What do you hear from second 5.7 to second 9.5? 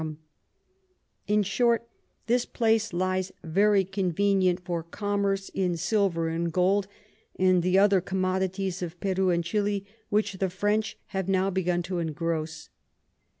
Silver and Gold, and the other Commodities of Peru and